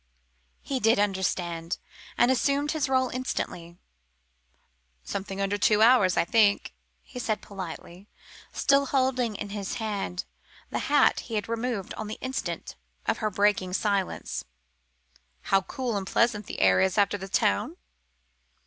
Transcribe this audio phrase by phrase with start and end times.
[0.63, 1.77] He did understand,
[2.17, 3.77] and assumed his rôle instantly.
[5.03, 8.07] "Something under two hours, I think," he said politely,
[8.51, 10.25] still holding in his hand
[10.71, 12.75] the hat he had removed on the instant
[13.05, 14.43] of her breaking silence.
[15.41, 17.77] "How cool and pleasant the air is after the town!"